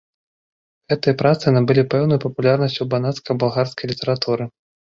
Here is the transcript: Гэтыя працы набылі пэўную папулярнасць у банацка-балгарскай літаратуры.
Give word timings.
Гэтыя 0.93 1.15
працы 1.21 1.45
набылі 1.57 1.83
пэўную 1.93 2.19
папулярнасць 2.25 2.81
у 2.85 2.89
банацка-балгарскай 2.97 3.85
літаратуры. 3.95 4.53